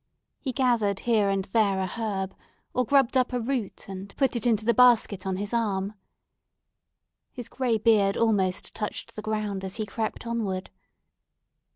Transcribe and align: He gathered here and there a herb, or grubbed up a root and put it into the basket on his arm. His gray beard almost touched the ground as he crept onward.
He 0.39 0.51
gathered 0.51 1.01
here 1.01 1.29
and 1.29 1.45
there 1.45 1.77
a 1.77 1.85
herb, 1.85 2.33
or 2.73 2.83
grubbed 2.83 3.15
up 3.15 3.33
a 3.33 3.39
root 3.39 3.87
and 3.87 4.17
put 4.17 4.35
it 4.35 4.47
into 4.47 4.65
the 4.65 4.73
basket 4.73 5.27
on 5.27 5.35
his 5.35 5.53
arm. 5.53 5.93
His 7.31 7.47
gray 7.47 7.77
beard 7.77 8.17
almost 8.17 8.73
touched 8.73 9.15
the 9.15 9.21
ground 9.21 9.63
as 9.63 9.75
he 9.75 9.85
crept 9.85 10.25
onward. 10.25 10.71